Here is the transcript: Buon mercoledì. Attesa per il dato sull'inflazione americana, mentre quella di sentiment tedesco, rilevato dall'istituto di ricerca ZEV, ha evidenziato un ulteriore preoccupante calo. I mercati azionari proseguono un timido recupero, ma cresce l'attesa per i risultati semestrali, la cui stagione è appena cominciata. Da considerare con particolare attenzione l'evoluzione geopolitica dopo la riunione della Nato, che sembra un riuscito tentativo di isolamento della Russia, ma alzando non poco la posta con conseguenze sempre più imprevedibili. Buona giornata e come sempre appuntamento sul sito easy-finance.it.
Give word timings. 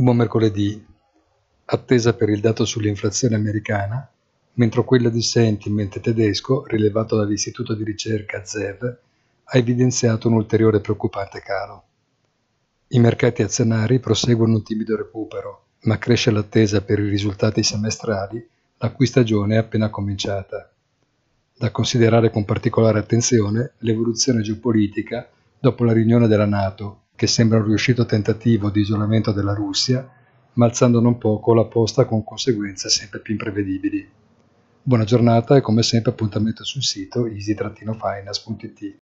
Buon 0.00 0.18
mercoledì. 0.18 0.86
Attesa 1.64 2.14
per 2.14 2.28
il 2.28 2.38
dato 2.38 2.64
sull'inflazione 2.64 3.34
americana, 3.34 4.08
mentre 4.52 4.84
quella 4.84 5.08
di 5.08 5.20
sentiment 5.20 5.98
tedesco, 5.98 6.64
rilevato 6.66 7.16
dall'istituto 7.16 7.74
di 7.74 7.82
ricerca 7.82 8.44
ZEV, 8.44 8.98
ha 9.42 9.58
evidenziato 9.58 10.28
un 10.28 10.34
ulteriore 10.34 10.80
preoccupante 10.80 11.40
calo. 11.40 11.82
I 12.86 13.00
mercati 13.00 13.42
azionari 13.42 13.98
proseguono 13.98 14.54
un 14.54 14.62
timido 14.62 14.94
recupero, 14.94 15.64
ma 15.80 15.98
cresce 15.98 16.30
l'attesa 16.30 16.80
per 16.80 17.00
i 17.00 17.08
risultati 17.08 17.64
semestrali, 17.64 18.48
la 18.76 18.92
cui 18.92 19.06
stagione 19.06 19.56
è 19.56 19.58
appena 19.58 19.90
cominciata. 19.90 20.70
Da 21.56 21.72
considerare 21.72 22.30
con 22.30 22.44
particolare 22.44 23.00
attenzione 23.00 23.72
l'evoluzione 23.78 24.42
geopolitica 24.42 25.28
dopo 25.58 25.82
la 25.82 25.92
riunione 25.92 26.28
della 26.28 26.46
Nato, 26.46 27.06
che 27.18 27.26
sembra 27.26 27.58
un 27.58 27.64
riuscito 27.64 28.06
tentativo 28.06 28.70
di 28.70 28.78
isolamento 28.78 29.32
della 29.32 29.52
Russia, 29.52 30.08
ma 30.52 30.66
alzando 30.66 31.00
non 31.00 31.18
poco 31.18 31.52
la 31.52 31.64
posta 31.64 32.04
con 32.04 32.22
conseguenze 32.22 32.88
sempre 32.90 33.18
più 33.18 33.32
imprevedibili. 33.32 34.08
Buona 34.80 35.02
giornata 35.02 35.56
e 35.56 35.60
come 35.60 35.82
sempre 35.82 36.12
appuntamento 36.12 36.62
sul 36.62 36.84
sito 36.84 37.26
easy-finance.it. 37.26 38.98